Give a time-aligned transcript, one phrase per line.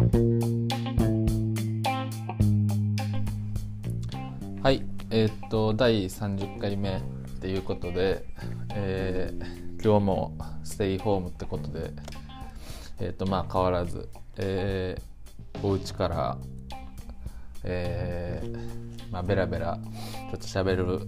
[0.00, 0.06] は
[4.70, 7.00] いえー、っと第30回目っ
[7.38, 8.24] ていうことで、
[8.74, 11.92] えー、今日もステイホームってことで
[12.98, 14.08] えー、っとまあ変わらず、
[14.38, 16.38] えー、お家から
[17.64, 19.78] えー、まあベラベラ
[20.30, 21.00] ちょっと喋る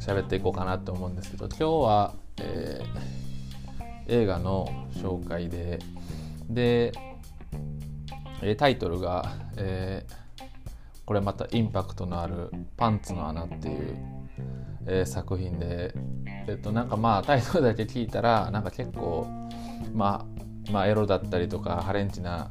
[0.00, 5.80] 喋っていこうかなと思うんですけど今日は、えー、映画の紹介で
[6.48, 6.94] で
[8.56, 10.44] タイトルが、えー、
[11.04, 13.96] これまたインパクトのある「パンツの穴」っていう、
[14.86, 15.94] えー、作品で、
[16.46, 19.26] えっと、なんかまあタイトルだけ聞いたらなんか結構、
[19.92, 20.26] ま
[20.68, 22.50] あ、まあエロだったりとかハレンチな、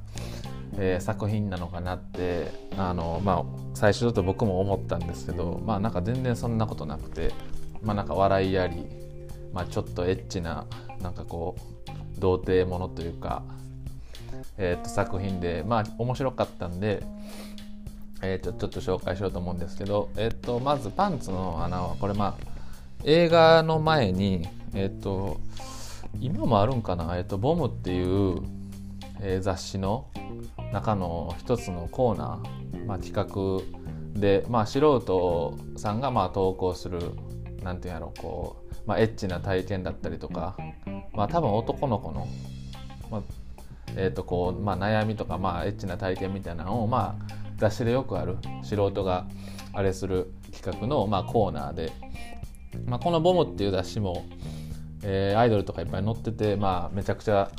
[0.78, 7.32] えー、作品なのかなってあの、まあ、最初ちょっと僕も思ったんですけどまあなんか全然そんなことなくて
[7.82, 8.86] まあなんか笑いあり、
[9.54, 10.66] まあ、ちょっとエッチな
[11.02, 13.44] なんかこう童貞ものというか
[14.58, 17.04] えー、と作品でまあ面白かったんで、
[18.22, 22.48] えー、とちょっと紹介しようと思うんですけど、えー、とまずパンツの穴はこれまあ
[23.04, 25.40] 映画の前にえっ、ー、と
[26.20, 28.42] 今もあるんかな、えー、とボムっていう、
[29.22, 30.08] えー、雑誌の
[30.72, 33.62] 中の一つのコーナー、まあ、企画
[34.20, 37.00] で、まあ、素人さんがまあ投稿する
[37.64, 40.58] なんていうんやろこう、まあ、エッチな体験だったりとか、
[41.14, 42.28] まあ、多分男の子の、
[43.12, 43.22] まあ、
[43.96, 49.26] えーとこうまあ、悩みとか、まあ、エッチな体験みたいなのを、まあ、雑誌でよくある素人が
[49.74, 51.92] あれする企画の、まあ、コーナーで、
[52.86, 54.26] まあ、この「ボム」っていう雑誌も、
[55.04, 57.50] えー、アイドルとかいっぱい載ってて、まあ、めちゃくちゃ、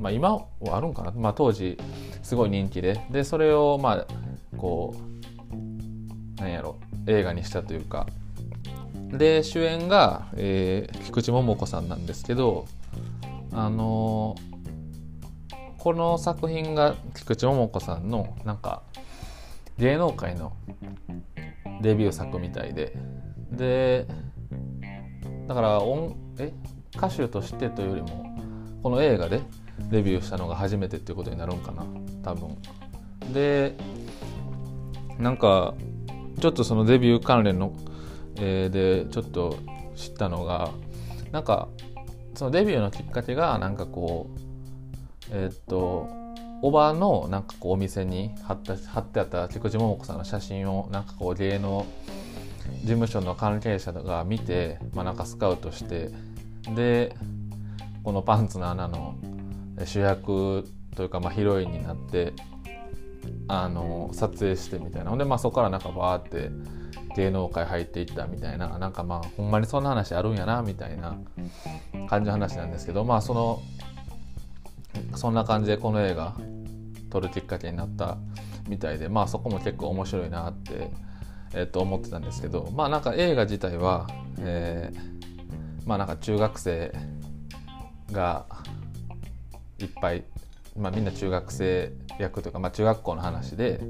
[0.00, 1.78] まあ、今はあるんかな、まあ、当時
[2.22, 4.06] すごい人気ででそれをまあ
[4.56, 4.94] こ
[6.38, 8.06] うなんやろ映画にしたというか
[9.10, 12.66] で主演が、えー、菊池桃子さんなんですけど
[13.52, 14.49] あのー
[15.80, 18.82] この作品が菊池桃子さんのなんか
[19.78, 20.52] 芸能界の
[21.80, 22.96] デビュー作みたいで。
[23.50, 24.06] で
[25.48, 26.52] だから音え
[26.96, 28.24] 歌手としてというよりも
[28.82, 29.40] この映画で
[29.90, 31.84] デビューしたのが初めてっていうことになるんかな
[32.22, 32.56] 多分。
[33.32, 33.74] で
[35.18, 35.74] なんか
[36.40, 37.72] ちょっとそのデビュー関連の、
[38.36, 39.58] えー、でちょっと
[39.96, 40.70] 知ったのが
[41.32, 41.68] なんか
[42.34, 44.39] そのデビューのきっかけがなんかこう
[45.32, 46.08] えっと
[46.62, 51.86] おばのなんかこうお店に貼った貼ってあった菊池桃子さんの写真をなんかこう芸能
[52.82, 56.10] 事務所の関係者が見て、まあ、なんかスカウトして
[56.74, 57.16] で
[58.04, 59.16] このパンツの穴の
[59.84, 62.34] 主役というか、まあ、ヒロインになって
[63.48, 65.16] あの撮影してみたいな。
[65.16, 66.50] で、まあ、そこからなんかバーって
[67.16, 68.78] 芸能界入っていったみたいな。
[68.78, 71.18] なんかまあほんまにそんな話あるんやなみたいな
[72.08, 73.60] 感じの話なんですけどまあその
[75.14, 76.34] そんな感じでこの映画
[77.10, 78.18] 撮るきっかけになった
[78.68, 80.90] みたいでまあそこも結構面白いなって、
[81.54, 84.06] えー、と思ってたんですけどまあなんか映画自体は、
[84.38, 86.92] えー、まあなんか中学生
[88.12, 88.46] が
[89.78, 90.24] いっぱい、
[90.76, 93.80] まあ、みんな中学生役というか、まあ、中学校の話で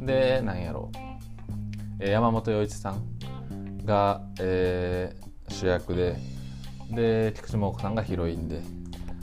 [0.00, 6.16] でなんやろう、え、山本陽一さんが、えー、主役で
[6.90, 8.62] で菊池桃子さんがヒロインで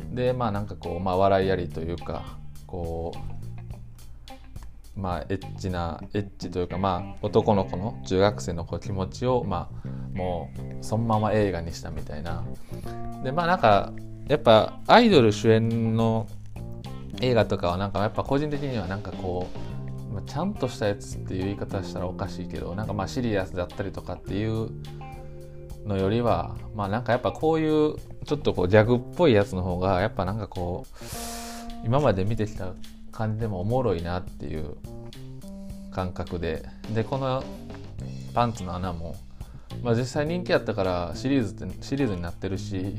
[0.10, 3.14] でまあなんかこう、まあ、笑いありというかこ
[4.98, 12.44] うまあエッチなエッチというかまあ男の子の中学生の子気持ちをまあもうそのまま映画にしたみたいな。
[13.24, 13.94] でまあなんか
[14.28, 16.28] やっぱアイドル主演の
[17.22, 24.70] 映画とかはなんかやっぱ個人的にはなんかこうちゃんとしたやつっていう言い方したらおかしいけどなんかまあシリアスだったりとかっていう
[25.90, 27.96] のよりはまあなんかやっぱこういう
[28.26, 30.86] ちょっとこうギャグっぽいやつの方がやっぱなんかこ
[31.84, 32.74] う今まで見てきた
[33.12, 34.78] 感じでもおもろいなっていう
[35.92, 36.64] 感覚で。
[36.94, 37.44] でこの
[38.34, 39.16] パンツの穴も、
[39.84, 42.96] まあ、実際人気やったからシリーズってシリーズになってるし、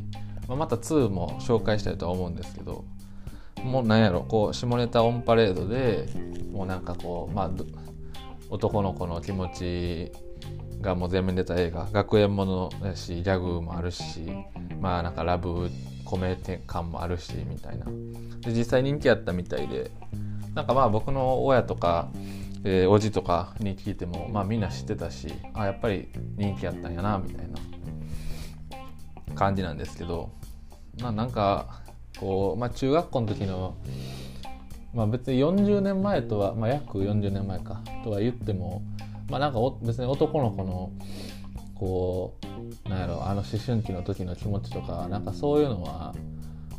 [0.48, 2.84] まあ、また2も紹介したいとは思うんですけど
[3.62, 6.08] もうなんやろこう下ネタオンパレードで
[6.52, 7.50] もうなんかこうまあ
[8.50, 10.12] 男の子の気持ち
[10.80, 11.88] がもう全面出た映画。
[11.92, 14.30] 学園ものだしギャグもあるし
[14.80, 15.70] まあなんかラブ
[16.04, 16.36] コメ
[16.66, 17.86] 感もあるしみたいな。
[18.40, 19.90] で実際人気やったみたいで。
[20.54, 22.08] なんかまあ僕の親とか、
[22.64, 27.54] えー、おじとかに聞いてもまあみんな知ってたしあやっぱり人気やったんやなみたいな。
[29.36, 30.30] 感じなんですけど。
[31.00, 31.82] まあなんか
[32.18, 33.76] こう、まあ、中学校の時の
[34.92, 38.82] まあ別に40年前とは、まあ、約40年前かとは言っても
[39.30, 40.92] まあなんか別に男の子の
[41.74, 42.36] こ
[42.86, 46.14] うなんやろあの思春期の時の気持ちとかなんかそういうのは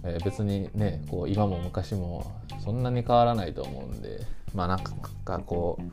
[0.04, 2.32] えー、別にねこう今も昔も
[2.64, 4.22] そんなに変わらないと思うんで
[4.54, 4.94] まあなんか
[5.40, 5.84] こう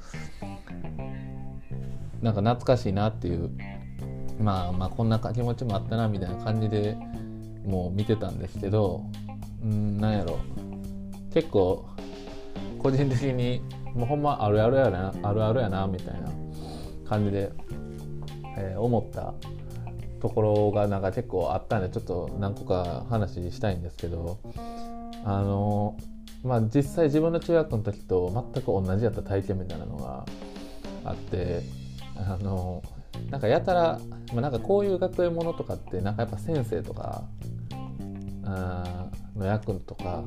[2.25, 3.51] なんか懐かしいなっていう
[4.41, 6.97] まあまあこんな気持ちもあったなみたいな感じで
[7.65, 9.05] もう見てたんですけど
[9.63, 10.39] うんなんやろ
[11.33, 11.87] 結構
[12.79, 13.63] 個人的に
[13.99, 16.31] もうほんまあるあるやなあるあるやなみたいな
[17.09, 17.51] 感じで、
[18.57, 19.35] えー、思った
[20.21, 24.39] ところがなんか結構あったんでちょっと何個か話したいんですけど
[25.25, 25.97] あの
[26.45, 30.25] まあ実際自分の中学の時と全く同じやった体験みたいなのが
[31.05, 31.63] あって
[32.17, 32.83] あの
[33.31, 34.01] なんかやたら、
[34.33, 37.25] まあ、なんかこういう学園ものとかってなんかやっぱ先生とか
[39.37, 40.23] の役とか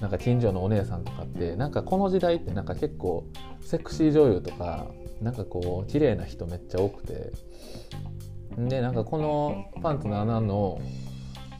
[0.00, 3.26] なんか近所のお姉さんとかってなんかこの時代ってなんか結構
[3.60, 4.86] セクシー女優とか
[5.22, 7.32] なんかこう綺麗な人めっちゃ多くて。
[8.56, 10.80] でなんかこのパンツの穴の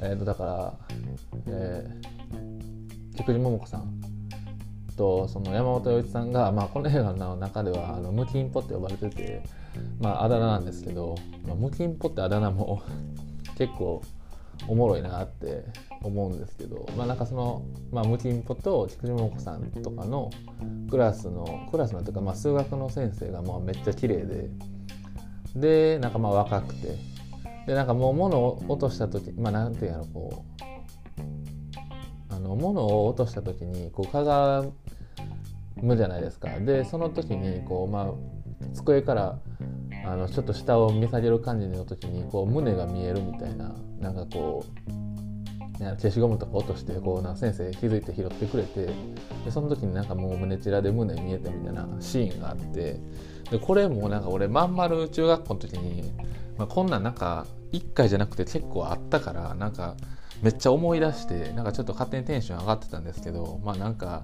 [0.01, 0.75] えー、とだから、
[1.47, 4.01] えー、菊池桃子さん
[4.97, 9.43] とその山本洋一さんが、まあ、この映画の中ではあのムキンポって呼ばれてて、
[10.01, 11.17] まあ、あだ名なんですけど、
[11.47, 12.83] まあ、ムキンポってあだ名も
[13.57, 14.03] 結構
[14.69, 15.65] おもろいなって
[16.03, 17.63] 思うんですけど、まあ、なんかその、
[17.93, 20.31] まあ、ムキンポと菊池桃子さんとかの
[20.91, 24.51] クラスのクラスのというか、まあ、数学の先生がまあめっちゃ綺麗で
[25.55, 26.97] でなんかまあ若くて
[27.67, 30.45] でなんかもう物を落とした時まあなんていうやろこ
[32.31, 34.65] うあの物を落とした時にこうかが
[35.77, 36.49] むじゃないですか。
[36.61, 38.13] でその時にこうまあ
[38.75, 39.39] 机から
[40.07, 45.07] あのちょっと下を見下げる感じの時にこう胸が見えるみたいななんかこう
[45.79, 48.87] 消しゴムとか落としてこうな先生気づいて拾ってくれて
[49.45, 53.01] でその時になんかもう胸ちらで胸見えたみたいなシーンがあって
[53.51, 56.13] でこれもなんか俺まん丸中学校の時に、
[56.57, 59.97] まあ、こんなんなんか1回じゃなくて結構あったからなんか
[60.41, 64.23] めっちゃ思い出してなんかちょっと勝手にテンション上がってたんですけどまあなんか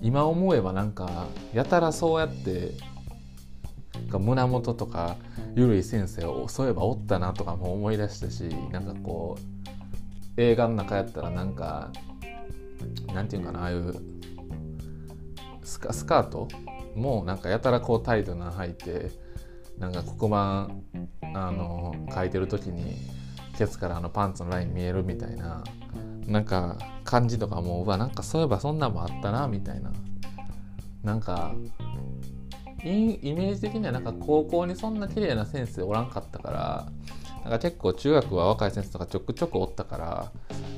[0.00, 2.72] 今思えばなんかやたらそうやって
[4.10, 5.16] 胸元とか
[5.54, 11.90] ゆるい先生をそういえばおったなとかも思い出したしなんかこう映画の中やったらなんか
[13.12, 13.94] なんていうかなああいう
[15.62, 16.48] スカスカート？
[16.94, 19.10] もなんかやたらこうタイトな履いて
[19.78, 20.70] なんか黒板
[21.36, 22.96] あの書いてる時に
[23.58, 25.64] ケツからあのパンツのライン見えるみたいな
[26.26, 29.92] なんか感じとかもうわなんかそういえばそんなんもあったなみたいな。
[31.02, 31.52] なんか
[32.84, 36.86] イメージ的にはなんか高校にそんな綺麗な先生おらんかったから
[37.42, 40.32] なんか結構中学は若い先生とかちょくちょくおったから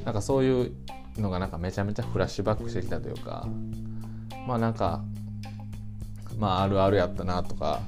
[0.05, 0.73] なんかそういう
[1.17, 3.49] のがなんかめちゃめちゃフラッシュバックしてきたというか
[4.47, 5.03] まあなんか
[6.39, 7.81] まああるあるやったなとか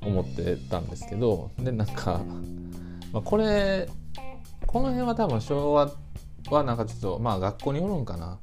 [0.00, 2.20] 思ってたんですけどでなんか、
[3.12, 3.88] まあ、これ
[4.66, 5.90] この辺は多分昭和
[6.50, 8.38] はなんかちょっとまあ学校によるんかな。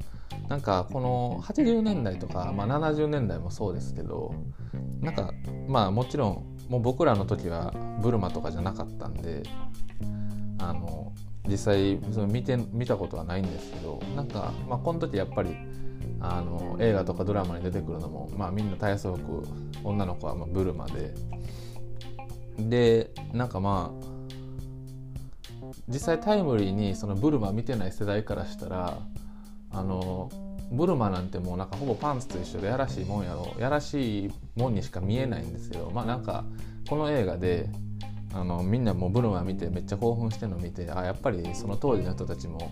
[0.48, 4.36] なんかこの80年代とか、まあ、70年代もそうですけど
[5.02, 5.32] なんか
[5.68, 9.44] まあもちろんもう僕らの時はブルマとかじゃなかったんで
[10.60, 11.12] あの
[11.48, 15.56] 実際その見て見たことはないんですけどなんか、まあ、この時やっぱり
[16.20, 19.44] あの映画とかドラマに出てくるのも、まあ、みんな体操服
[19.84, 21.14] 女の子はまあブルマで。
[22.58, 24.16] でなんかまあ
[25.90, 28.98] 実際タイムリーにそのブルマ見てない世代からしたら
[29.76, 30.30] あの
[30.72, 33.54] ブルマなんてもうなんかほぼパンツと一緒でやらしいもんやろ。
[33.60, 35.92] やらしいもんにしか見えないんですよ。
[35.94, 36.46] まあなんか
[36.90, 37.70] この映画で
[38.34, 42.72] あのみんなもうブルマ見てめっちゃ興奮してるの見てあやっぱりその当時の人たちも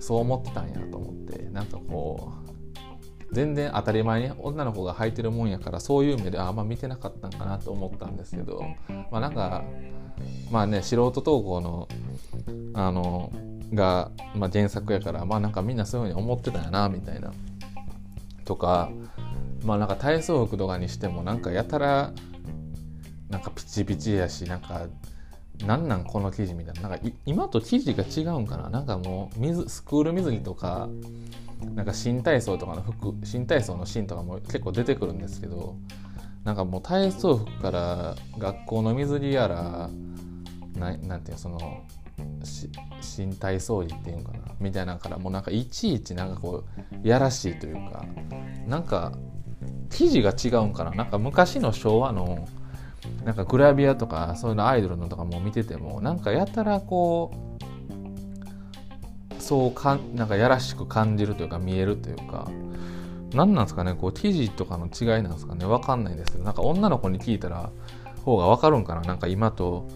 [0.00, 2.32] そう思ってたんやと思ってなんかこ
[3.30, 8.62] う全然当たり前に女の子が履いてるもんやからそういう目であんま見てなかったんかなと思ったんですけど。
[9.10, 9.64] まあなんか
[10.50, 11.88] まあね素人投稿の
[12.74, 13.32] あの
[13.72, 17.32] が、まあ、原作やからまあなんかみんなそういうふうに思ってたんやなみたいな。
[18.44, 18.90] とか
[19.62, 22.12] まあなんか体操服とかにしてもなんかやたら
[23.28, 24.86] なんかピチピチやしなんか
[25.66, 26.88] なんなんこの生地みたいな。
[26.88, 28.70] なんか今と生地が違うんかな。
[28.70, 30.88] なんかもう水スクール水着とか
[31.74, 35.76] なんか新体操とかの服新体操のシーンとかも結構出てくるんですけど
[36.44, 39.90] なんかもう体操服から学校の水着やら
[40.76, 41.82] ななんていうその
[43.00, 44.38] 新体操着っていうかな？
[44.60, 46.64] みたいなからもうなんかいちいちなんかこ
[47.04, 48.04] うやらしいというか
[48.66, 49.12] なんか
[49.90, 50.90] 生地が違うんかな？
[50.92, 52.48] なんか昔の昭和の
[53.24, 57.32] なんかグラビアとかそういうのアイドルのとかも見ててもなんかやたらこ
[59.30, 62.50] うそうかんなんかやらしく感じるというか見えるというか
[63.32, 63.94] 何なんですかね？
[63.94, 65.64] こう生地とかの違いなんですかね？
[65.64, 67.70] 分かんないですけどなんか女の子に聞いたら
[68.24, 69.02] 方が分かるんかな？
[69.02, 69.88] なんか今と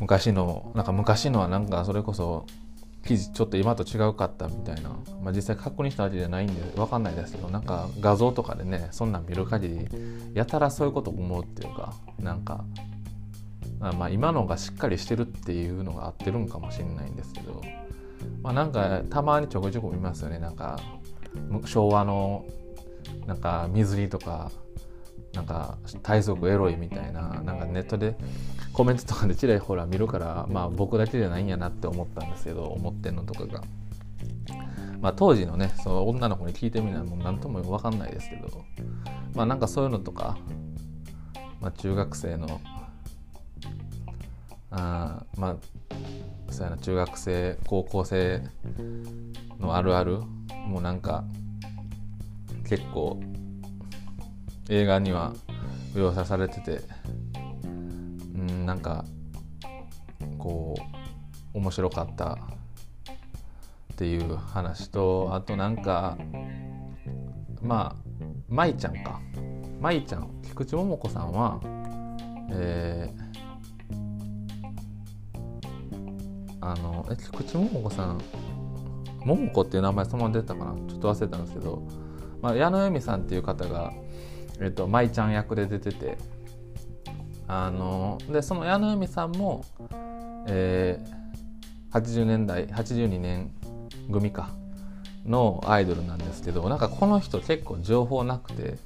[0.00, 2.46] 昔のなんか昔のはなんかそれこそ
[3.06, 4.90] 記事ちょっと今と違うかったみたいな、
[5.22, 9.88] まあ、実際確認したわけじゃないんで分かんないですけどなんか画像とかでねそんなん見る限り
[10.34, 12.64] やたらそういうこと思うっていうかなんか
[13.78, 17.62] まあ今のがしっかりしてるっていうのが合ってるんかもしれないんですけど、
[18.42, 20.38] まあ、なんかたまにちょこちょこ見ますよね。
[20.38, 20.80] なんか
[21.64, 22.44] 昭和の
[23.26, 24.50] なんか水着とか
[25.36, 28.16] なんか体側エロいみたいななんかネットで
[28.72, 33.62] コメントとかでちらほら見るからまあ僕だけじゃないんやなって思ったんですけど思ってんのとかが。
[35.00, 38.64] まあ、当時のねその女の子に聞いてみないもう何とも分かんないですけど
[39.34, 40.38] まあなんかそういうのとか、
[41.60, 42.60] まあ、中学生の
[44.70, 45.56] あまあ
[46.50, 48.42] そうやな中学生高校生
[49.60, 50.20] のあるある
[50.66, 51.24] もうなんか
[52.66, 53.20] 結構
[54.68, 55.32] 映画には
[55.94, 56.80] 描写されてて
[58.34, 59.04] うんなんか
[60.38, 60.74] こ
[61.54, 62.38] う面白かった
[63.92, 66.18] っていう話とあとなんか
[67.62, 68.02] まあ
[68.48, 69.20] 舞ちゃんか。
[69.80, 71.60] 舞ちゃん菊池桃子さんは
[72.50, 73.94] えー、
[76.60, 78.20] あのえ菊池桃子さん
[79.24, 80.74] 桃子っていう名前そのまま出たかな？
[80.88, 81.82] ちょっと忘れたんですけど、
[82.40, 83.92] まあ、矢野由美さんっていう方が
[84.60, 86.18] えっと、舞ちゃん役で出てて
[87.48, 89.64] あのでその矢野由美さんも、
[90.48, 93.50] えー、80年代82年
[94.10, 94.50] 組か
[95.24, 98.78] のアイドルなんですけどなんかこの人結構情報なくて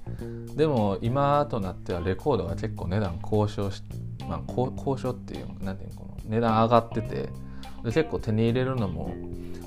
[0.56, 3.82] でも今となってはレコードが結構値段交渉し、
[4.28, 7.28] まあ、交渉っていう何ていうのこの値段上がってて
[7.84, 9.14] で結構手に入れるのも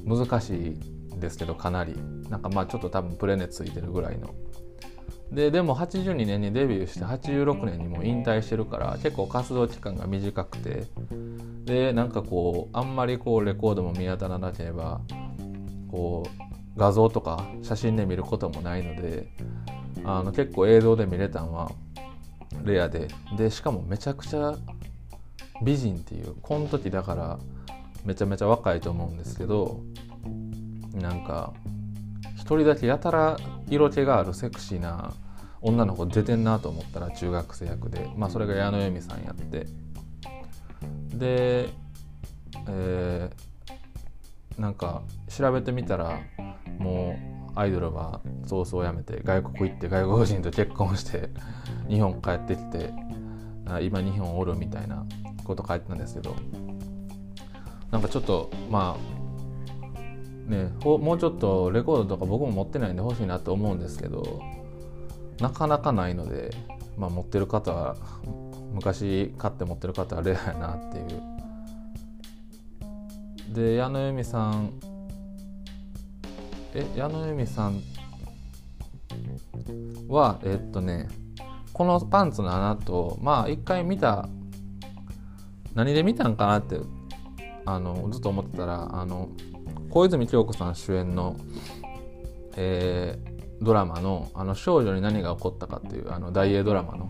[0.06, 0.78] 難し
[1.16, 1.96] いですけどかなり。
[2.34, 4.34] なんかまあちょっと多分プレネついてるぐらいの
[5.34, 10.88] ででも82年にデビューして86年にも引退してるから結構活動期間が短くて。
[11.66, 15.00] でなんかこうあんまりこうレコードも見当たらなければ
[15.90, 19.30] こう画像とか写真で見ることもないので
[20.04, 21.72] あの結構映像で見れたんは
[22.64, 23.08] レアで。
[23.38, 24.56] でしかもめちゃくちゃ
[25.64, 27.40] 美人っていうこの時だから
[28.04, 29.80] めちゃめちゃ若いと思うんですけど
[30.94, 31.54] なんか
[32.36, 33.38] 一人だけやたら
[33.70, 35.14] 色気があるセクシーな
[35.64, 39.66] 女の子出てんなと思ったら中学生役で、まあ、それが矢野由美さんやって。
[41.16, 41.70] で、
[42.68, 46.20] えー、なんか調べてみたら
[46.80, 47.18] も
[47.56, 51.30] うアイドルは早々辞めて外国行って外国人と結婚して
[51.88, 52.92] 日本帰ってきて
[53.82, 55.06] 今日本おるみたいな
[55.44, 56.36] こと書いてたんですけど
[57.92, 58.98] なんかちょっとま
[60.48, 64.42] あねもうちょっとレコードとか僕も持ってないんで欲しいなと思うんですけど
[65.40, 66.52] なかなかないので、
[66.98, 67.96] まあ、持ってる方は
[68.74, 71.34] 昔買って持ってる方はレアやなっていう。
[73.54, 74.74] で矢野由美さん
[76.74, 77.82] え矢野由美さん
[80.08, 81.08] はえっとね
[81.72, 84.28] このパンツの穴とまあ一回見た
[85.76, 86.80] 何で見たんかなって
[87.66, 89.30] あのずっと思ってたらあの
[89.90, 91.38] 小泉京子さん主演の、
[92.56, 93.33] えー、
[93.64, 97.08] ドラマの「あの少女に何が起こったか」っていうあの大英ドラマの、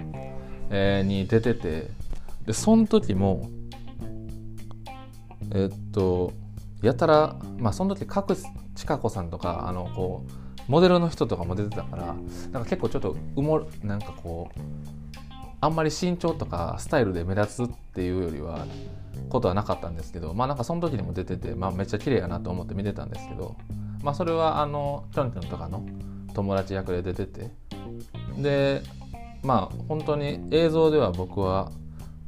[0.70, 1.90] えー、に出てて
[2.46, 3.50] でその時も
[5.52, 6.32] えっと
[6.82, 8.36] やたらまあその時角
[8.76, 10.32] 千佳子さんとかあのこう
[10.68, 12.16] モデルの人とかも出てたから
[12.52, 14.60] なんか結構ちょっとうもなんかこう
[15.62, 18.66] あんまり身長とかスタイルで目立つっていうよりは
[19.30, 23.56] ことはなかったんですけどまあなんかその時にも出てて、まあ、めっちゃ綺麗やなと思って見てたんですけど
[24.02, 25.86] まあそれはあのチョンチョンとかの
[26.34, 27.50] 友達役で出てて。
[28.38, 28.82] で
[29.44, 31.72] まあ本当に映像では僕は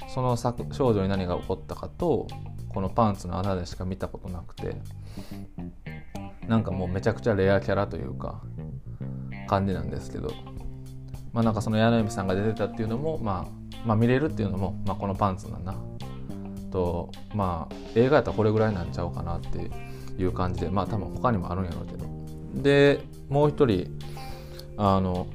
[0.07, 0.53] その少
[0.93, 2.27] 女に何が起こったかと
[2.69, 4.75] このパンツの穴でしか見たことなくて。
[6.47, 8.41] なんかもうめちゃくちゃレアキャラというか
[9.47, 10.31] 感じなんですけど。
[11.33, 15.75] まあなんかその矢野由美さんが出てたっていうのも、まあ、まあ見れるっていうのも、まあ、このパンツなんだ。
[16.71, 19.69] とまあ映画やったらこれぐらいなんちゃうかなって
[20.17, 22.14] いう感じでまあ多分他にもあるんやろうけど。
[22.55, 23.87] でもう一人
[24.77, 25.27] あの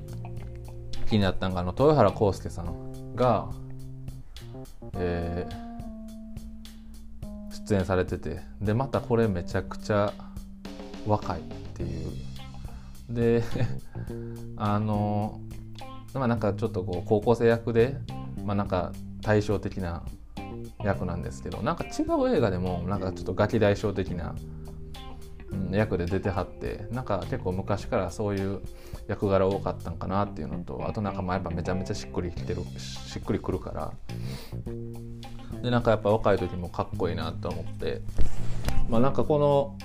[1.08, 3.50] 気になったのがあの豊原康介さんが、
[4.94, 10.12] えー、出演されててでまたこれめちゃくちゃ
[11.06, 11.42] 若いっ
[11.74, 12.30] ていう。
[13.08, 13.42] で
[14.56, 15.40] あの
[16.14, 17.96] まあなんかちょっとこう高校生役で
[18.44, 20.02] まあなんか対照的な
[20.84, 24.34] 役なんですけどなんか違う映画でもなんかちょっとガキ大将的な
[25.70, 28.60] 役で出てはってなんか結構昔からそういう
[29.08, 33.92] 役柄多かったんかなっていうのとあとなんかまあやっぱめちゃめちゃしっくりきてるしっくりくるから。
[35.62, 38.00] でなんかやっぱ若い時もかっこいいなと思って。
[38.88, 39.76] まあなんかこの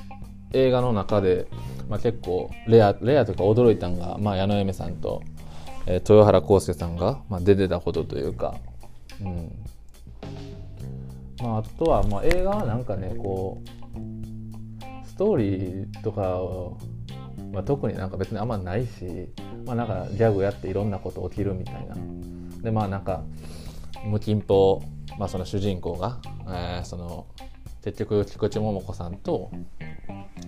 [0.54, 1.48] 映画の中で、
[1.90, 5.22] まあ、結構レアレアというか驚いたんが、まあ、矢野恵美さんと、
[5.86, 8.56] えー、豊原康介さんが、まあ、出てたことというか、
[9.22, 9.52] うん。
[11.42, 13.85] まあ、あとは、まあ、映画はなんかねこう
[15.16, 16.42] ストーリーとか
[17.54, 19.30] まあ、特になんか別にあんまないし、
[19.66, 21.96] まあ、なんかギャグやっていろんなこと起きるみたいな。
[22.62, 23.24] でまあなんか
[24.06, 24.84] 無金砲、
[25.18, 26.20] まあ、その主人公が、
[26.50, 27.28] えー、その
[27.82, 29.52] 結局菊池桃子さんと、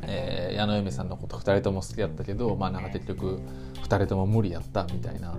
[0.01, 3.39] えー、矢野由美さんのこと2人とも好きやったけど、まあ、なんか結局
[3.83, 5.33] 2人とも無理やったみたいな、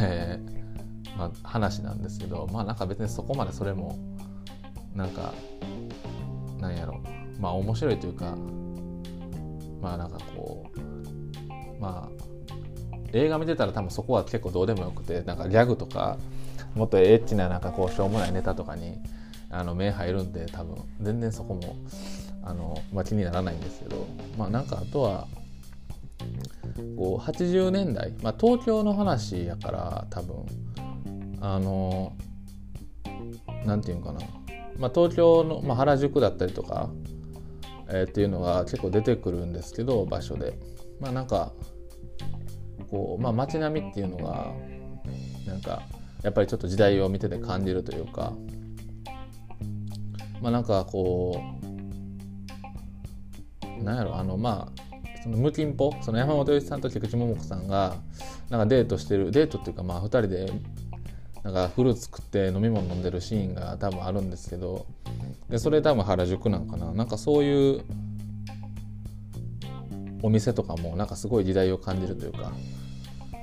[0.00, 3.98] えーまあ、話なんですけどまあなんか別にそこまでそれも
[4.94, 5.34] なんか
[6.60, 7.02] なんやろ。
[7.02, 8.36] うまあ面白いというか
[9.80, 12.24] まあなんかこうまあ
[13.12, 16.18] 映画見てたら多分そこは結構どうでもよくてなんかギャグとか
[16.74, 18.98] もっとエッチななんかこうしょうもないネタとかに
[19.50, 21.76] あの目入るんで多分全然そこも
[22.42, 25.28] あの、まあ、気にならないんですけどまあなんかあとは
[26.96, 30.44] こう80年代、まあ、東京の話やから多分
[31.40, 32.12] あの
[33.64, 34.20] なんていうんかな、
[34.78, 36.90] まあ、東京の、まあ、原宿だったりとか
[37.88, 40.58] えー、っていうのが結構出てくるんですけど場所で。
[41.00, 41.52] まあなんか
[42.90, 44.52] こうまあ街並みっていうのが
[45.46, 45.82] なんか
[46.22, 48.32] やっぱりちょっと時代を見てて感じるというか。
[50.40, 51.40] まあなんかこ
[53.80, 57.96] うなんやろあのまあその無金ポその山本一さんと菊池桃子さんが
[58.50, 60.52] なんかデートしてるデートっていうかまあ2人で
[61.44, 64.86] なんかフルーツ食って飲み物飲んでるシーンが多分あるんですけど
[65.50, 66.90] でそれ多分原宿なんかな。
[66.92, 67.84] なんかそういう
[70.22, 72.50] お店とかもなんかすごい時代を感じるというか、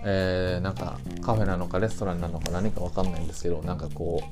[0.04, 4.24] えー、なんかカフェなのかレストランなのか何か分かんないんですけどなんかこ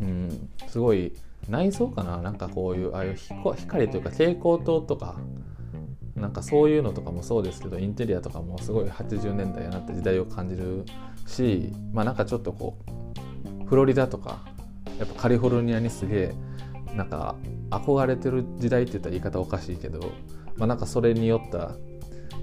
[0.00, 1.14] ううんすごい
[1.48, 2.18] 内装かな。
[2.18, 5.16] なんかこういうああいう光というか蛍光灯とか
[6.14, 10.84] なんかそういうのとかもそうですけどインテリアとかもすごい80年代やなって時代を感じる
[11.26, 12.78] しまあなんかちょっとこ
[13.62, 14.40] うフロリダとか
[14.98, 16.34] やっぱカリフォルニアにすげえ
[16.94, 17.36] なんか
[17.70, 20.12] 憧れてる時代って言ったら言い方おかしいけど、
[20.56, 21.72] まあ、なんかそれによった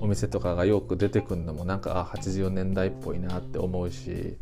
[0.02, 4.38] お店とかがよく出てくるのもなんかあ80年代っぽいなって思うし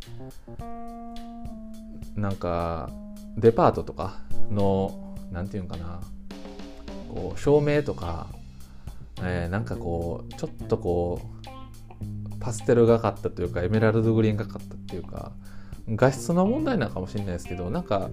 [2.16, 2.90] なんか
[3.38, 4.20] デパートとか
[4.50, 6.00] の何て言うんかな
[7.14, 8.28] こう照明とか、
[9.22, 11.37] えー、なんかこうちょっとこう
[12.40, 15.32] パステルがかったというかエメラルドグリーンがかったっていうか
[15.90, 18.10] 画質の問題なのかもしれないですけどなんか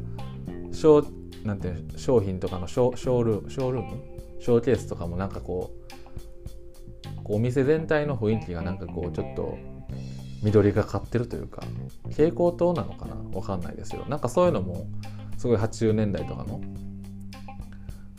[0.73, 1.05] 商
[1.45, 4.03] なんていう商品とかのショショールームショールーム？
[4.41, 9.59] ショーケースとかもなんかこうこうお店全体の雰囲気がなんかこうちょっと
[10.43, 11.63] 緑がかってるというか
[12.11, 13.17] 蛍光灯なのかな？
[13.33, 14.87] わかんないですけどなんかそういうのも
[15.39, 16.61] すごい80年代とかの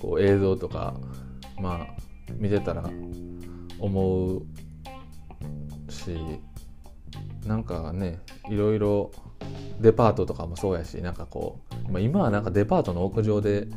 [0.01, 0.95] こう映像とか
[1.59, 1.87] まあ
[2.37, 2.89] 見てたら
[3.79, 4.43] 思う
[6.05, 6.17] し
[7.47, 9.11] なんかねいろいろ
[9.79, 11.59] デパートとかもそうやしなんかこ
[11.93, 13.67] う、今はなんかデパートの屋上で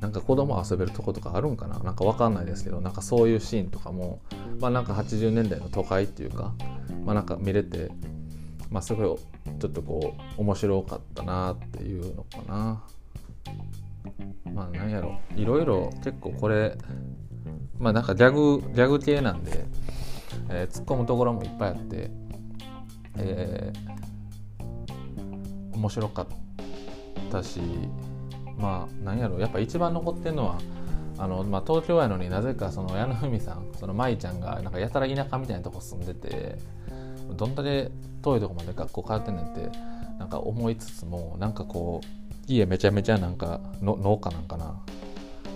[0.00, 1.78] なんか子供遊べるとことかあるんかな？
[1.80, 4.20] なんかわかんないですけどなんかそういうシーンとかも
[4.58, 6.54] まあなんか80年代の都会っていうか
[7.04, 7.90] まあなんか見れて
[8.70, 9.18] まあすごい
[9.58, 12.82] ちょっとこう面白かったなっていうのかな。
[14.54, 15.18] まあなんやろ。
[15.36, 16.78] いろいろ結構これ
[17.78, 19.66] まあなんかギャグギャグ系なんで、
[20.50, 22.10] えー、突っ込むところもいっぱいあって
[23.16, 23.90] えー
[25.80, 26.26] 面白かっ
[27.30, 27.60] たし
[28.58, 30.58] まあなんやろやっぱ一番残ってるのは
[31.16, 36.58] あの、まあ、東京やのになぜかその矢野文さんその舞ちゃんがなんかやたら田舎みたいなとこ住んでて
[37.34, 39.70] どんだけ遠いとこまで学校通ってんねんって
[40.18, 42.06] なんか思いつつもなんかこう
[42.46, 44.78] 家めちゃめちゃなんかの農家なんかな。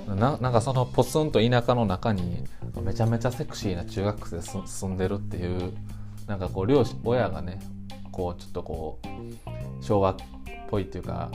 [0.06, 2.44] ななんかそのポツンと田舎の中に
[2.82, 5.72] めちゃめちゃセクシーな中学生住んでるっていう
[6.26, 7.60] なんかこう両親がね
[8.12, 10.16] こうちょっとこう昭和っ
[10.68, 11.30] ぽいっていうか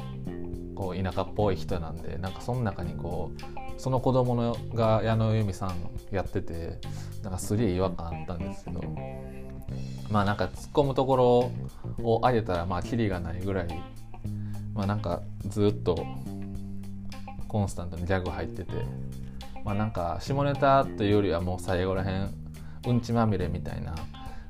[0.75, 5.75] こう田舎っぽい人なんでなんかその中にこうその子供のが矢野由美さん
[6.11, 6.79] やってて
[7.23, 8.81] なんかすげえ違和感あったんですけど
[10.09, 11.51] まあなんか突っ込むところ
[12.03, 13.67] をあげたらまあキリがないぐらい
[14.73, 16.05] まあなんかずっと
[17.49, 18.71] コンスタントにギャグ入ってて
[19.65, 22.33] まあなんか下ネタというよりはもう最後らへん
[22.87, 23.95] うんちまみれみたいな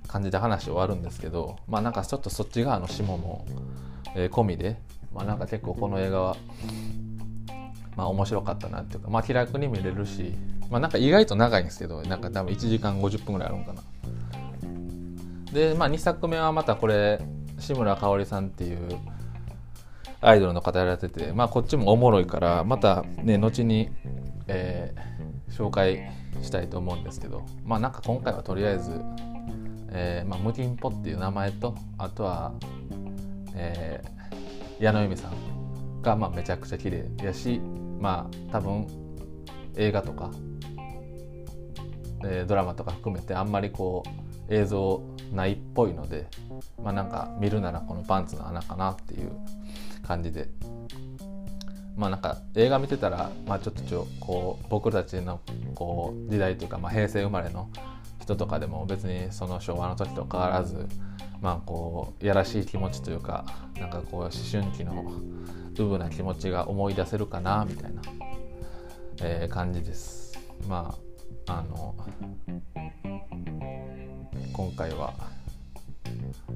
[0.08, 3.46] 感じで話終わるんですけどまあなんかちょっとそっち側の下も、
[4.16, 4.78] えー、込みで
[5.14, 6.38] まあなんか結構この映画は
[7.96, 10.34] まあ面白かったなっていうかまあ気楽に見れるし
[10.70, 13.82] まあなんか意外と長いんですけどなんか多分1時間50分ぐらいあるんかな。
[15.52, 17.20] でまあ2作目はまたこれ
[17.58, 19.00] 志村かおりさんっていう
[20.22, 23.90] アイドルの方やられてて、まあ、こっちもおもろいからまたね後に、
[24.48, 28.92] えー、紹介したいと思うんですけどまあなんか今回はとりあえず、
[29.92, 32.54] えーまあ、ムキンポっていう名前とあとは、
[33.56, 37.62] えー、矢野由美さんがまあめちゃくちゃ綺麗やし
[38.00, 38.88] まあ多分
[39.78, 40.32] 映画とか、
[42.26, 44.04] えー、ドラマとか含めてあんまりこ
[44.50, 45.02] う映像
[45.32, 46.28] ないっぽいので
[46.84, 49.32] まあなんか見るならこのパンツの穴かなっていう
[50.10, 50.50] 感じで
[51.96, 55.40] まあなんか映画見てたら、まあ、ちょっとちょこう僕たちの
[55.76, 57.70] こう時代というか、まあ、平成生まれの
[58.20, 60.88] 人とかでも別にその昭和の時と変わらず
[61.42, 63.46] まあこうやらしい気持ちというか
[63.80, 65.14] なんかこう思春期の
[65.78, 68.02] ウブな気持ちが思い出せるかなみたいな、
[69.22, 70.38] えー、感じです。
[70.68, 70.94] ま
[71.48, 71.96] ああの
[74.52, 75.14] 今回は、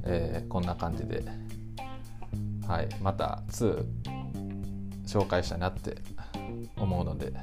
[0.04, 1.24] えー、こんな感じで、
[2.68, 3.86] はい、また2
[5.06, 5.98] 紹介したいなって
[6.78, 7.34] 思うので、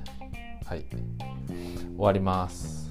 [0.66, 2.89] はい、終わります。